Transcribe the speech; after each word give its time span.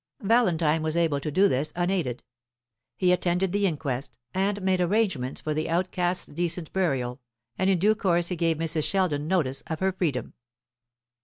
Valentine 0.23 0.81
was 0.81 0.97
able 0.97 1.19
to 1.19 1.29
do 1.29 1.47
this 1.47 1.71
unaided. 1.75 2.23
He 2.97 3.11
attended 3.11 3.51
the 3.51 3.67
inquest, 3.67 4.17
and 4.33 4.59
made 4.63 4.81
arrangements 4.81 5.41
for 5.41 5.53
the 5.53 5.69
outcast's 5.69 6.25
decent 6.25 6.73
burial; 6.73 7.21
and 7.55 7.69
in 7.69 7.77
due 7.77 7.93
course 7.93 8.29
he 8.29 8.35
gave 8.35 8.57
Mrs. 8.57 8.83
Sheldon 8.85 9.27
notice 9.27 9.61
of 9.67 9.79
her 9.79 9.91
freedom. 9.91 10.33